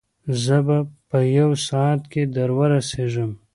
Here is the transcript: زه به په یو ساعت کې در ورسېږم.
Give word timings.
زه 0.43 0.57
به 0.65 0.77
په 1.09 1.17
یو 1.37 1.49
ساعت 1.67 2.01
کې 2.11 2.21
در 2.35 2.49
ورسېږم. 2.57 3.31